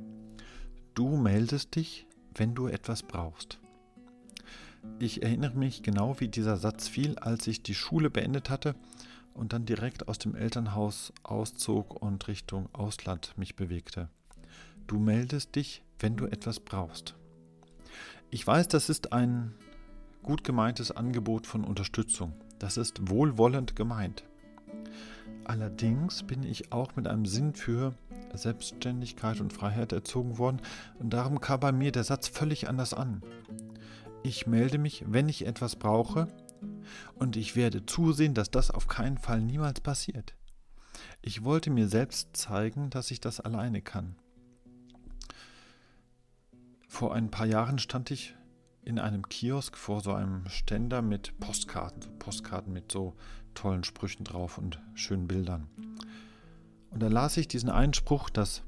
Du 0.95 1.17
meldest 1.17 1.77
dich, 1.77 2.07
wenn 2.35 2.55
du 2.55 2.67
etwas 2.67 3.03
brauchst. 3.03 3.61
Ich 4.99 5.23
erinnere 5.23 5.57
mich 5.57 5.83
genau, 5.83 6.19
wie 6.21 6.29
dieser 6.29 6.57
Satz 6.57 6.89
fiel, 6.89 7.19
als 7.19 7.47
ich 7.47 7.63
die 7.63 7.75
Schule 7.75 8.11
beendet 8.11 8.51
hatte 8.51 8.75
und 9.35 9.53
dann 9.53 9.67
direkt 9.67 10.09
aus 10.09 10.19
dem 10.19 10.35
Elternhaus 10.35 11.13
auszog 11.23 12.03
und 12.03 12.27
Richtung 12.29 12.69
Ausland 12.73 13.35
mich 13.37 13.57
bewegte. 13.57 14.09
Du 14.87 14.99
meldest 14.99 15.55
dich, 15.55 15.83
wenn 15.99 16.17
du 16.17 16.27
etwas 16.27 16.61
brauchst. 16.61 17.15
Ich 18.31 18.47
weiß, 18.47 18.69
das 18.69 18.89
ist 18.89 19.13
ein 19.13 19.55
gut 20.23 20.45
gemeintes 20.45 20.91
Angebot 20.91 21.47
von 21.47 21.65
Unterstützung. 21.65 22.33
Das 22.59 22.77
ist 22.77 23.09
wohlwollend 23.09 23.77
gemeint. 23.77 24.25
Allerdings 25.45 26.23
bin 26.23 26.43
ich 26.43 26.73
auch 26.73 26.97
mit 26.97 27.07
einem 27.07 27.27
Sinn 27.27 27.55
für 27.55 27.95
Selbstständigkeit 28.35 29.41
und 29.41 29.53
Freiheit 29.53 29.93
erzogen 29.93 30.39
worden 30.39 30.61
und 30.99 31.11
darum 31.11 31.41
kam 31.41 31.61
bei 31.61 31.73
mir 31.73 31.93
der 31.93 32.05
Satz 32.05 32.29
völlig 32.29 32.69
anders 32.69 32.95
an. 32.95 33.23
Ich 34.23 34.47
melde 34.47 34.79
mich, 34.79 35.05
wenn 35.07 35.29
ich 35.29 35.47
etwas 35.47 35.77
brauche 35.77 36.29
und 37.15 37.37
ich 37.37 37.57
werde 37.57 37.87
zusehen, 37.87 38.35
dass 38.35 38.51
das 38.51 38.71
auf 38.71 38.87
keinen 38.87 39.19
Fall 39.19 39.41
niemals 39.41 39.81
passiert. 39.81 40.35
Ich 41.23 41.45
wollte 41.45 41.71
mir 41.71 41.89
selbst 41.89 42.37
zeigen, 42.37 42.91
dass 42.91 43.11
ich 43.11 43.21
das 43.21 43.41
alleine 43.41 43.83
kann. 43.83 44.17
Vor 46.89 47.15
ein 47.15 47.31
paar 47.31 47.47
Jahren 47.47 47.79
stand 47.79 48.11
ich 48.11 48.35
in 48.83 48.99
einem 48.99 49.29
Kiosk 49.29 49.77
vor 49.77 50.01
so 50.01 50.13
einem 50.13 50.49
Ständer 50.49 51.03
mit 51.03 51.39
Postkarten, 51.39 52.03
so 52.03 52.11
Postkarten 52.19 52.73
mit 52.73 52.91
so 52.91 53.15
tollen 53.55 53.85
Sprüchen 53.85 54.25
drauf 54.25 54.59
und 54.59 54.81
schönen 54.95 55.29
Bildern. 55.29 55.69
Und 56.91 57.03
da 57.03 57.09
las 57.09 57.37
ich 57.37 57.49
diesen 57.49 57.71
Einspruch, 57.71 58.31
dass 58.31 58.63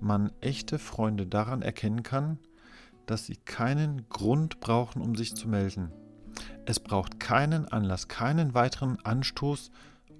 man 0.00 0.32
echte 0.40 0.78
Freunde 0.78 1.26
daran 1.26 1.62
erkennen 1.62 2.02
kann, 2.02 2.38
dass 3.06 3.26
sie 3.26 3.36
keinen 3.36 4.08
Grund 4.08 4.60
brauchen, 4.60 5.02
um 5.02 5.14
sich 5.14 5.34
zu 5.34 5.48
melden. 5.48 5.90
Es 6.66 6.80
braucht 6.80 7.20
keinen 7.20 7.66
Anlass, 7.66 8.08
keinen 8.08 8.54
weiteren 8.54 8.98
Anstoß, 9.04 9.70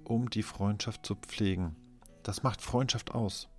um 0.03 0.29
die 0.29 0.43
Freundschaft 0.43 1.05
zu 1.05 1.15
pflegen. 1.15 1.75
Das 2.23 2.43
macht 2.43 2.61
Freundschaft 2.61 3.13
aus. 3.13 3.49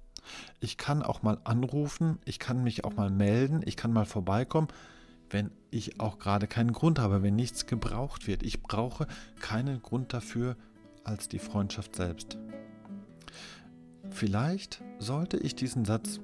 Ich 0.60 0.76
kann 0.76 1.02
auch 1.02 1.22
mal 1.22 1.38
anrufen, 1.44 2.18
ich 2.24 2.38
kann 2.38 2.62
mich 2.62 2.84
auch 2.84 2.94
mal 2.94 3.10
melden, 3.10 3.62
ich 3.64 3.76
kann 3.76 3.92
mal 3.92 4.06
vorbeikommen, 4.06 4.68
wenn 5.30 5.50
ich 5.70 6.00
auch 6.00 6.18
gerade 6.18 6.46
keinen 6.46 6.72
Grund 6.72 6.98
habe, 6.98 7.22
wenn 7.22 7.36
nichts 7.36 7.66
gebraucht 7.66 8.26
wird. 8.26 8.42
Ich 8.42 8.62
brauche 8.62 9.06
keinen 9.40 9.82
Grund 9.82 10.12
dafür 10.12 10.56
als 11.04 11.28
die 11.28 11.38
Freundschaft 11.38 11.94
selbst. 11.96 12.38
Vielleicht 14.10 14.82
sollte 14.98 15.36
ich 15.36 15.54
diesen 15.54 15.84
Satz, 15.84 16.20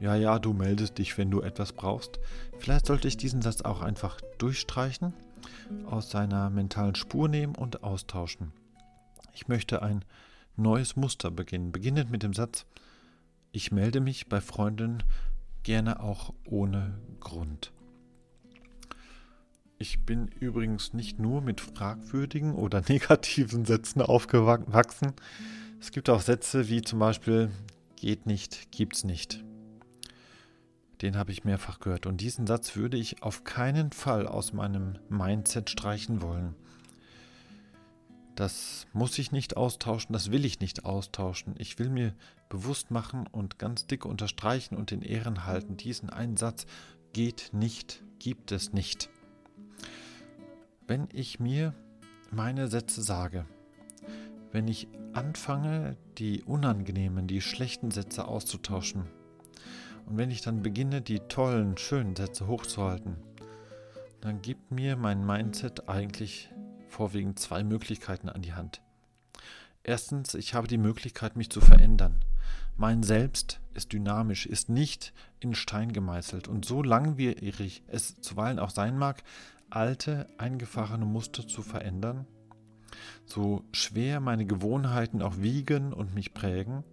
ja, 0.00 0.14
ja, 0.14 0.38
du 0.38 0.52
meldest 0.52 0.98
dich, 0.98 1.16
wenn 1.18 1.30
du 1.30 1.40
etwas 1.40 1.72
brauchst, 1.72 2.20
vielleicht 2.58 2.86
sollte 2.86 3.08
ich 3.08 3.16
diesen 3.16 3.42
Satz 3.42 3.62
auch 3.62 3.80
einfach 3.80 4.20
durchstreichen, 4.38 5.12
aus 5.86 6.10
seiner 6.10 6.50
mentalen 6.50 6.94
Spur 6.94 7.28
nehmen 7.28 7.54
und 7.54 7.82
austauschen. 7.82 8.52
Ich 9.32 9.48
möchte 9.48 9.82
ein 9.82 10.04
neues 10.56 10.96
Muster 10.96 11.30
beginnen, 11.30 11.72
beginnend 11.72 12.10
mit 12.10 12.22
dem 12.22 12.34
Satz, 12.34 12.66
ich 13.52 13.72
melde 13.72 14.00
mich 14.00 14.28
bei 14.28 14.40
Freunden 14.40 15.02
gerne 15.62 16.00
auch 16.00 16.32
ohne 16.44 16.98
Grund. 17.20 17.72
Ich 19.78 20.04
bin 20.04 20.28
übrigens 20.40 20.92
nicht 20.92 21.18
nur 21.20 21.40
mit 21.40 21.60
fragwürdigen 21.60 22.54
oder 22.54 22.82
negativen 22.88 23.64
Sätzen 23.64 24.02
aufgewachsen. 24.02 25.12
Es 25.80 25.92
gibt 25.92 26.10
auch 26.10 26.20
Sätze 26.20 26.68
wie 26.68 26.82
zum 26.82 26.98
Beispiel 26.98 27.50
geht 27.96 28.26
nicht, 28.26 28.70
gibt's 28.72 29.04
nicht. 29.04 29.44
Den 31.02 31.16
habe 31.16 31.30
ich 31.30 31.44
mehrfach 31.44 31.80
gehört 31.80 32.06
und 32.06 32.20
diesen 32.20 32.46
Satz 32.46 32.76
würde 32.76 32.96
ich 32.96 33.22
auf 33.22 33.44
keinen 33.44 33.92
Fall 33.92 34.26
aus 34.26 34.52
meinem 34.52 34.98
Mindset 35.08 35.70
streichen 35.70 36.22
wollen. 36.22 36.54
Das 38.34 38.86
muss 38.92 39.18
ich 39.18 39.32
nicht 39.32 39.56
austauschen, 39.56 40.12
das 40.12 40.30
will 40.30 40.44
ich 40.44 40.60
nicht 40.60 40.84
austauschen. 40.84 41.54
Ich 41.58 41.78
will 41.78 41.88
mir 41.88 42.14
bewusst 42.48 42.90
machen 42.90 43.26
und 43.26 43.58
ganz 43.58 43.86
dick 43.86 44.04
unterstreichen 44.04 44.76
und 44.76 44.92
in 44.92 45.02
Ehren 45.02 45.46
halten, 45.46 45.76
diesen 45.76 46.10
einen 46.10 46.36
Satz 46.36 46.66
geht 47.12 47.50
nicht, 47.52 48.02
gibt 48.18 48.52
es 48.52 48.72
nicht 48.72 49.10
wenn 50.88 51.06
ich 51.12 51.38
mir 51.38 51.74
meine 52.30 52.68
Sätze 52.68 53.02
sage, 53.02 53.44
wenn 54.50 54.66
ich 54.66 54.88
anfange, 55.18 55.96
die 56.18 56.42
unangenehmen, 56.42 57.26
die 57.26 57.40
schlechten 57.40 57.90
Sätze 57.90 58.26
auszutauschen 58.26 59.04
und 60.08 60.16
wenn 60.16 60.30
ich 60.30 60.40
dann 60.40 60.62
beginne, 60.62 61.02
die 61.02 61.20
tollen, 61.20 61.76
schönen 61.76 62.16
Sätze 62.16 62.46
hochzuhalten, 62.46 63.16
dann 64.22 64.40
gibt 64.40 64.70
mir 64.70 64.96
mein 64.96 65.24
Mindset 65.24 65.86
eigentlich 65.88 66.48
vorwiegend 66.88 67.38
zwei 67.38 67.62
Möglichkeiten 67.62 68.30
an 68.30 68.40
die 68.40 68.54
Hand. 68.54 68.80
Erstens, 69.84 70.32
ich 70.32 70.54
habe 70.54 70.66
die 70.66 70.78
Möglichkeit, 70.78 71.36
mich 71.36 71.50
zu 71.50 71.60
verändern. 71.60 72.24
Mein 72.76 73.02
Selbst 73.02 73.60
ist 73.74 73.92
dynamisch, 73.92 74.46
ist 74.46 74.70
nicht 74.70 75.12
in 75.40 75.54
Stein 75.54 75.92
gemeißelt 75.92 76.48
und 76.48 76.64
so 76.64 76.82
langwierig 76.82 77.82
es 77.86 78.18
zuweilen 78.22 78.58
auch 78.58 78.70
sein 78.70 78.96
mag, 78.96 79.22
alte, 79.68 80.26
eingefahrene 80.38 81.04
Muster 81.04 81.46
zu 81.46 81.60
verändern, 81.60 82.26
so 83.26 83.64
schwer 83.72 84.20
meine 84.20 84.46
Gewohnheiten 84.46 85.22
auch 85.22 85.38
wiegen 85.38 85.92
und 85.92 86.14
mich 86.14 86.34
prägen. 86.34 86.84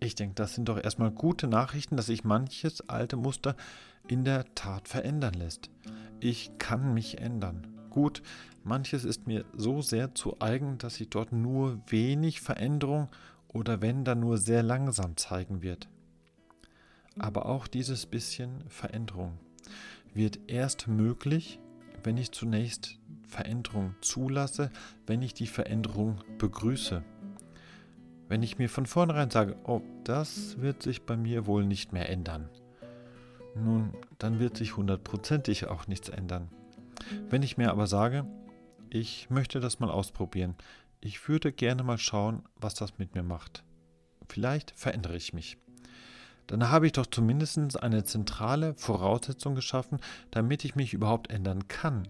Ich 0.00 0.14
denke, 0.14 0.34
das 0.34 0.54
sind 0.54 0.68
doch 0.68 0.82
erstmal 0.82 1.12
gute 1.12 1.46
Nachrichten, 1.46 1.96
dass 1.96 2.06
sich 2.06 2.24
manches 2.24 2.88
alte 2.88 3.16
Muster 3.16 3.56
in 4.08 4.24
der 4.24 4.52
Tat 4.54 4.88
verändern 4.88 5.34
lässt. 5.34 5.70
Ich 6.20 6.58
kann 6.58 6.92
mich 6.92 7.18
ändern. 7.18 7.68
Gut, 7.88 8.22
manches 8.64 9.04
ist 9.04 9.26
mir 9.26 9.44
so 9.54 9.82
sehr 9.82 10.14
zu 10.14 10.40
eigen, 10.40 10.78
dass 10.78 10.96
sich 10.96 11.08
dort 11.08 11.30
nur 11.32 11.80
wenig 11.86 12.40
Veränderung 12.40 13.08
oder 13.48 13.80
wenn 13.80 14.04
dann 14.04 14.20
nur 14.20 14.38
sehr 14.38 14.62
langsam 14.62 15.16
zeigen 15.16 15.62
wird. 15.62 15.88
Aber 17.18 17.46
auch 17.46 17.66
dieses 17.68 18.06
bisschen 18.06 18.64
Veränderung 18.68 19.38
wird 20.14 20.40
erst 20.46 20.88
möglich, 20.88 21.58
wenn 22.04 22.16
ich 22.16 22.32
zunächst 22.32 22.98
Veränderung 23.26 23.94
zulasse, 24.00 24.70
wenn 25.06 25.22
ich 25.22 25.34
die 25.34 25.46
Veränderung 25.46 26.20
begrüße. 26.38 27.02
Wenn 28.28 28.42
ich 28.42 28.58
mir 28.58 28.68
von 28.68 28.86
vornherein 28.86 29.30
sage, 29.30 29.56
oh, 29.64 29.82
das 30.04 30.60
wird 30.60 30.82
sich 30.82 31.02
bei 31.02 31.16
mir 31.16 31.46
wohl 31.46 31.66
nicht 31.66 31.92
mehr 31.92 32.08
ändern. 32.08 32.48
Nun, 33.54 33.92
dann 34.18 34.38
wird 34.38 34.56
sich 34.56 34.76
hundertprozentig 34.76 35.66
auch 35.66 35.86
nichts 35.86 36.08
ändern. 36.08 36.48
Wenn 37.28 37.42
ich 37.42 37.56
mir 37.56 37.70
aber 37.70 37.86
sage, 37.86 38.26
ich 38.88 39.28
möchte 39.30 39.60
das 39.60 39.80
mal 39.80 39.90
ausprobieren, 39.90 40.54
ich 41.00 41.28
würde 41.28 41.52
gerne 41.52 41.82
mal 41.82 41.98
schauen, 41.98 42.42
was 42.56 42.74
das 42.74 42.98
mit 42.98 43.14
mir 43.14 43.22
macht. 43.22 43.64
Vielleicht 44.28 44.70
verändere 44.78 45.16
ich 45.16 45.32
mich 45.32 45.58
dann 46.52 46.68
habe 46.68 46.84
ich 46.84 46.92
doch 46.92 47.06
zumindest 47.06 47.82
eine 47.82 48.04
zentrale 48.04 48.74
Voraussetzung 48.74 49.54
geschaffen, 49.54 50.00
damit 50.30 50.66
ich 50.66 50.76
mich 50.76 50.92
überhaupt 50.92 51.30
ändern 51.30 51.66
kann. 51.66 52.08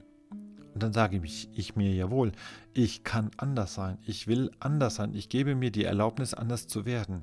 Und 0.75 0.83
dann 0.83 0.93
sage 0.93 1.21
ich, 1.23 1.49
ich 1.53 1.77
mir 1.77 1.95
jawohl, 1.95 2.33
ich 2.75 3.05
kann 3.05 3.31
anders 3.37 3.75
sein, 3.75 3.99
ich 4.05 4.27
will 4.27 4.51
anders 4.59 4.97
sein, 4.97 5.15
ich 5.15 5.29
gebe 5.29 5.55
mir 5.55 5.71
die 5.71 5.85
Erlaubnis, 5.85 6.35
anders 6.35 6.67
zu 6.67 6.85
werden. 6.85 7.23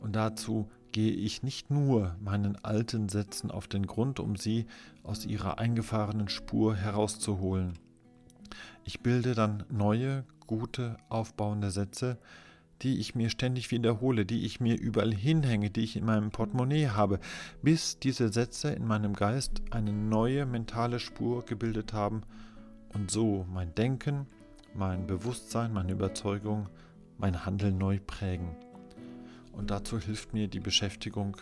Und 0.00 0.16
dazu 0.16 0.68
gehe 0.90 1.12
ich 1.12 1.44
nicht 1.44 1.70
nur 1.70 2.16
meinen 2.20 2.56
alten 2.64 3.08
Sätzen 3.08 3.52
auf 3.52 3.68
den 3.68 3.86
Grund, 3.86 4.18
um 4.18 4.34
sie 4.34 4.66
aus 5.04 5.24
ihrer 5.24 5.60
eingefahrenen 5.60 6.28
Spur 6.28 6.74
herauszuholen. 6.74 7.78
Ich 8.82 9.02
bilde 9.02 9.36
dann 9.36 9.62
neue, 9.70 10.24
gute, 10.48 10.96
aufbauende 11.08 11.70
Sätze, 11.70 12.18
die 12.82 12.98
ich 12.98 13.14
mir 13.14 13.30
ständig 13.30 13.70
wiederhole, 13.70 14.26
die 14.26 14.44
ich 14.44 14.60
mir 14.60 14.78
überall 14.78 15.14
hinhänge, 15.14 15.70
die 15.70 15.82
ich 15.82 15.96
in 15.96 16.04
meinem 16.04 16.30
Portemonnaie 16.30 16.88
habe, 16.88 17.20
bis 17.62 17.98
diese 17.98 18.32
Sätze 18.32 18.70
in 18.70 18.86
meinem 18.86 19.14
Geist 19.14 19.62
eine 19.70 19.92
neue 19.92 20.46
mentale 20.46 20.98
Spur 20.98 21.44
gebildet 21.44 21.92
haben 21.92 22.22
und 22.92 23.10
so 23.10 23.46
mein 23.52 23.74
Denken, 23.74 24.26
mein 24.74 25.06
Bewusstsein, 25.06 25.72
meine 25.72 25.92
Überzeugung, 25.92 26.68
mein 27.18 27.44
Handeln 27.46 27.78
neu 27.78 27.98
prägen. 28.04 28.56
Und 29.52 29.70
dazu 29.70 29.98
hilft 29.98 30.32
mir 30.32 30.48
die 30.48 30.60
Beschäftigung 30.60 31.36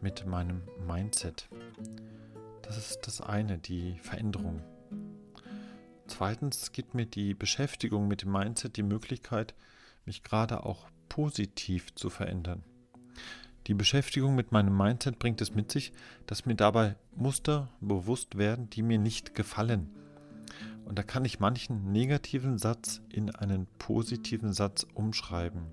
mit 0.00 0.26
meinem 0.26 0.62
Mindset. 0.86 1.48
Das 2.62 2.76
ist 2.76 3.06
das 3.06 3.20
eine, 3.20 3.58
die 3.58 3.98
Veränderung. 4.02 4.60
Zweitens 6.06 6.72
gibt 6.72 6.94
mir 6.94 7.06
die 7.06 7.34
Beschäftigung 7.34 8.06
mit 8.06 8.22
dem 8.22 8.32
Mindset 8.32 8.76
die 8.76 8.82
Möglichkeit, 8.82 9.54
mich 10.06 10.22
gerade 10.22 10.64
auch 10.64 10.86
positiv 11.08 11.94
zu 11.94 12.10
verändern. 12.10 12.62
Die 13.66 13.74
Beschäftigung 13.74 14.34
mit 14.36 14.52
meinem 14.52 14.76
Mindset 14.76 15.18
bringt 15.18 15.40
es 15.40 15.54
mit 15.54 15.72
sich, 15.72 15.92
dass 16.26 16.46
mir 16.46 16.54
dabei 16.54 16.94
Muster 17.16 17.68
bewusst 17.80 18.38
werden, 18.38 18.70
die 18.70 18.82
mir 18.82 18.98
nicht 18.98 19.34
gefallen. 19.34 19.90
Und 20.84 20.98
da 20.98 21.02
kann 21.02 21.24
ich 21.24 21.40
manchen 21.40 21.90
negativen 21.90 22.58
Satz 22.58 23.00
in 23.08 23.34
einen 23.34 23.66
positiven 23.78 24.52
Satz 24.52 24.86
umschreiben. 24.94 25.66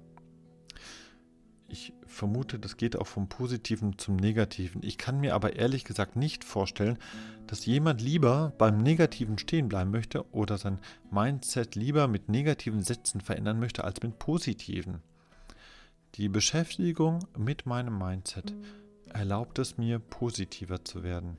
Ich 1.73 1.91
vermute, 2.05 2.59
das 2.59 2.77
geht 2.77 2.95
auch 2.95 3.07
vom 3.07 3.29
Positiven 3.29 3.97
zum 3.97 4.15
Negativen. 4.15 4.83
Ich 4.83 4.99
kann 4.99 5.19
mir 5.19 5.33
aber 5.33 5.55
ehrlich 5.55 5.85
gesagt 5.85 6.15
nicht 6.15 6.43
vorstellen, 6.43 6.99
dass 7.47 7.65
jemand 7.65 7.99
lieber 7.99 8.53
beim 8.59 8.77
Negativen 8.77 9.39
stehen 9.39 9.69
bleiben 9.69 9.89
möchte 9.89 10.31
oder 10.31 10.59
sein 10.59 10.77
Mindset 11.09 11.73
lieber 11.73 12.07
mit 12.07 12.29
negativen 12.29 12.83
Sätzen 12.83 13.21
verändern 13.21 13.59
möchte 13.59 13.83
als 13.85 14.03
mit 14.03 14.19
positiven. 14.19 15.01
Die 16.13 16.29
Beschäftigung 16.29 17.25
mit 17.35 17.65
meinem 17.65 17.97
Mindset 17.97 18.53
erlaubt 19.11 19.57
es 19.57 19.79
mir, 19.79 19.97
positiver 19.97 20.85
zu 20.85 21.01
werden. 21.01 21.37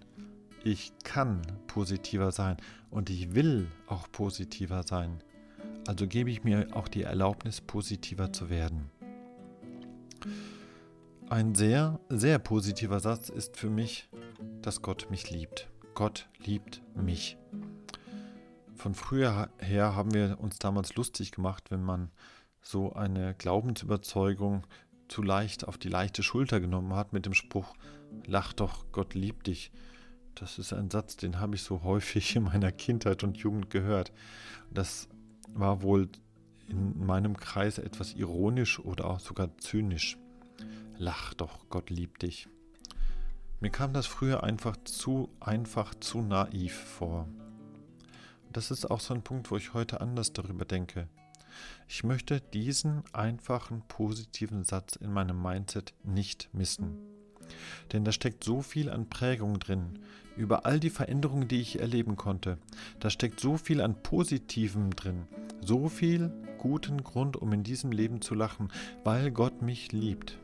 Ich 0.64 0.94
kann 1.04 1.42
positiver 1.68 2.32
sein 2.32 2.56
und 2.90 3.08
ich 3.08 3.36
will 3.36 3.68
auch 3.86 4.10
positiver 4.10 4.82
sein. 4.82 5.22
Also 5.86 6.08
gebe 6.08 6.30
ich 6.30 6.42
mir 6.42 6.66
auch 6.72 6.88
die 6.88 7.02
Erlaubnis, 7.02 7.60
positiver 7.60 8.32
zu 8.32 8.50
werden. 8.50 8.90
Ein 11.28 11.54
sehr, 11.54 12.00
sehr 12.08 12.38
positiver 12.38 13.00
Satz 13.00 13.28
ist 13.28 13.56
für 13.56 13.70
mich, 13.70 14.08
dass 14.62 14.82
Gott 14.82 15.08
mich 15.10 15.30
liebt. 15.30 15.68
Gott 15.94 16.28
liebt 16.38 16.82
mich. 16.94 17.36
Von 18.74 18.94
früher 18.94 19.48
her 19.58 19.94
haben 19.94 20.12
wir 20.12 20.38
uns 20.40 20.58
damals 20.58 20.94
lustig 20.96 21.32
gemacht, 21.32 21.70
wenn 21.70 21.82
man 21.82 22.10
so 22.60 22.92
eine 22.92 23.34
Glaubensüberzeugung 23.34 24.66
zu 25.08 25.22
leicht 25.22 25.66
auf 25.66 25.78
die 25.78 25.88
leichte 25.88 26.22
Schulter 26.22 26.60
genommen 26.60 26.94
hat 26.94 27.12
mit 27.12 27.26
dem 27.26 27.34
Spruch, 27.34 27.74
lach 28.26 28.52
doch, 28.52 28.86
Gott 28.92 29.14
liebt 29.14 29.46
dich. 29.46 29.70
Das 30.34 30.58
ist 30.58 30.72
ein 30.72 30.90
Satz, 30.90 31.16
den 31.16 31.38
habe 31.40 31.54
ich 31.54 31.62
so 31.62 31.82
häufig 31.82 32.36
in 32.36 32.44
meiner 32.44 32.72
Kindheit 32.72 33.22
und 33.22 33.36
Jugend 33.38 33.70
gehört. 33.70 34.12
Das 34.72 35.08
war 35.48 35.82
wohl 35.82 36.08
in 36.68 37.04
meinem 37.04 37.36
Kreis 37.36 37.78
etwas 37.78 38.14
ironisch 38.14 38.78
oder 38.78 39.06
auch 39.06 39.20
sogar 39.20 39.56
zynisch. 39.58 40.16
Lach 40.96 41.34
doch, 41.34 41.68
Gott 41.68 41.90
liebt 41.90 42.22
dich. 42.22 42.48
Mir 43.60 43.70
kam 43.70 43.92
das 43.92 44.06
früher 44.06 44.42
einfach 44.42 44.76
zu 44.84 45.30
einfach, 45.40 45.94
zu 45.94 46.20
naiv 46.20 46.74
vor. 46.74 47.28
Das 48.52 48.70
ist 48.70 48.90
auch 48.90 49.00
so 49.00 49.14
ein 49.14 49.22
Punkt, 49.22 49.50
wo 49.50 49.56
ich 49.56 49.74
heute 49.74 50.00
anders 50.00 50.32
darüber 50.32 50.64
denke. 50.64 51.08
Ich 51.88 52.04
möchte 52.04 52.40
diesen 52.40 53.02
einfachen 53.12 53.82
positiven 53.88 54.64
Satz 54.64 54.96
in 54.96 55.12
meinem 55.12 55.40
Mindset 55.40 55.94
nicht 56.04 56.48
missen. 56.52 56.98
Denn 57.92 58.04
da 58.04 58.12
steckt 58.12 58.44
so 58.44 58.62
viel 58.62 58.90
an 58.90 59.08
Prägung 59.08 59.58
drin, 59.58 59.98
über 60.36 60.66
all 60.66 60.80
die 60.80 60.90
Veränderungen, 60.90 61.48
die 61.48 61.60
ich 61.60 61.80
erleben 61.80 62.16
konnte. 62.16 62.58
Da 63.00 63.10
steckt 63.10 63.40
so 63.40 63.56
viel 63.56 63.80
an 63.80 64.02
Positivem 64.02 64.90
drin, 64.90 65.26
so 65.60 65.88
viel 65.88 66.32
guten 66.64 67.04
Grund, 67.04 67.36
um 67.36 67.52
in 67.52 67.62
diesem 67.62 67.92
Leben 67.92 68.20
zu 68.20 68.34
lachen, 68.34 68.72
weil 69.04 69.30
Gott 69.30 69.62
mich 69.62 69.92
liebt. 69.92 70.38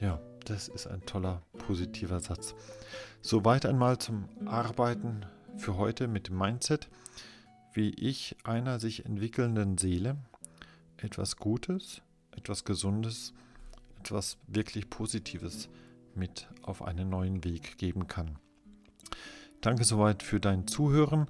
Ja, 0.00 0.20
das 0.46 0.68
ist 0.68 0.86
ein 0.88 1.06
toller, 1.06 1.42
positiver 1.58 2.18
Satz. 2.18 2.54
Soweit 3.20 3.66
einmal 3.66 3.98
zum 3.98 4.24
Arbeiten 4.46 5.26
für 5.56 5.76
heute 5.76 6.08
mit 6.08 6.28
dem 6.28 6.38
Mindset 6.38 6.88
wie 7.74 7.90
ich 7.90 8.36
einer 8.44 8.78
sich 8.78 9.06
entwickelnden 9.06 9.78
Seele 9.78 10.16
etwas 10.98 11.36
Gutes, 11.36 12.02
etwas 12.36 12.64
Gesundes, 12.64 13.32
etwas 13.98 14.38
wirklich 14.46 14.90
Positives 14.90 15.68
mit 16.14 16.48
auf 16.62 16.82
einen 16.82 17.08
neuen 17.08 17.44
Weg 17.44 17.78
geben 17.78 18.06
kann. 18.06 18.38
Danke 19.60 19.84
soweit 19.84 20.22
für 20.22 20.40
dein 20.40 20.66
Zuhören. 20.66 21.26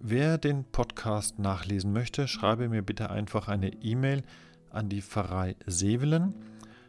Wer 0.00 0.38
den 0.38 0.64
Podcast 0.64 1.38
nachlesen 1.38 1.92
möchte, 1.92 2.28
schreibe 2.28 2.68
mir 2.68 2.82
bitte 2.82 3.10
einfach 3.10 3.48
eine 3.48 3.72
E-Mail 3.82 4.22
an 4.70 4.88
die 4.88 5.00
Pfarrei 5.00 5.56
Sevelen. 5.66 6.34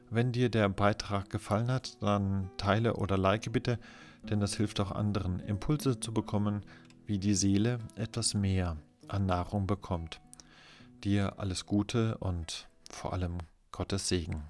Wenn 0.10 0.32
dir 0.32 0.50
der 0.50 0.70
Beitrag 0.70 1.30
gefallen 1.30 1.72
hat, 1.72 2.02
dann 2.02 2.50
teile 2.58 2.96
oder 2.96 3.18
like 3.18 3.52
bitte, 3.52 3.80
denn 4.24 4.40
das 4.40 4.56
hilft 4.56 4.80
auch 4.80 4.92
anderen, 4.92 5.40
Impulse 5.40 6.00
zu 6.00 6.14
bekommen, 6.14 6.64
wie 7.06 7.18
die 7.18 7.34
Seele 7.34 7.80
etwas 7.96 8.34
mehr 8.34 8.78
an 9.08 9.26
Nahrung 9.26 9.68
bekommt. 9.68 10.20
Dir 11.04 11.40
alles 11.40 11.66
Gute 11.66 12.18
und 12.18 12.68
vor 12.92 13.14
allem 13.14 13.38
Gottes 13.72 14.10
Segen. 14.10 14.44